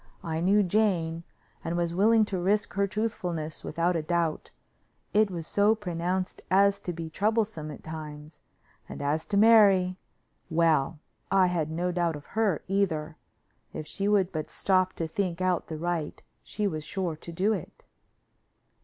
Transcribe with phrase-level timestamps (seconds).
[0.23, 1.23] I knew Jane
[1.63, 4.49] and was willing to risk her truthfulness without a doubt
[5.13, 8.39] it was so pronounced as to be troublesome at times
[8.89, 9.97] and as to Mary
[10.49, 10.97] well,
[11.29, 13.15] I had no doubt of her, either.
[13.73, 17.53] If she would but stop to think out the right she was sure to do
[17.53, 17.83] it.